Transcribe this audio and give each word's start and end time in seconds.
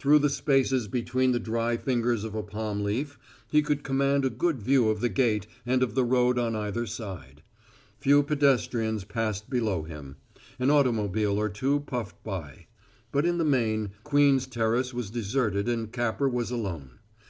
Through 0.00 0.18
the 0.18 0.28
spaces 0.28 0.88
between 0.88 1.30
the 1.30 1.38
dry 1.38 1.76
fingers 1.76 2.24
of 2.24 2.34
a 2.34 2.42
palm 2.42 2.82
leaf 2.82 3.20
he 3.52 3.62
could 3.62 3.84
command 3.84 4.24
a 4.24 4.28
good 4.28 4.60
view 4.60 4.88
of 4.88 5.00
the 5.00 5.08
gate 5.08 5.46
and 5.64 5.80
of 5.80 5.94
the 5.94 6.02
road 6.04 6.40
on 6.40 6.56
either 6.56 6.86
side. 6.86 7.40
Few 8.00 8.24
pedestrians 8.24 9.04
passed 9.04 9.48
below 9.48 9.84
him; 9.84 10.16
an 10.58 10.70
automobile 10.72 11.38
or 11.38 11.48
two 11.48 11.78
puffed 11.78 12.20
by; 12.24 12.66
but 13.12 13.24
in 13.24 13.38
the 13.38 13.44
main, 13.44 13.92
Queen's 14.02 14.48
Terrace 14.48 14.92
was 14.92 15.08
deserted 15.08 15.68
and 15.68 15.92
Capper 15.92 16.28
was 16.28 16.50
alone. 16.50 16.98